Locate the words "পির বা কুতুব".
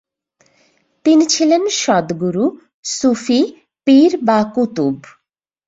3.87-4.95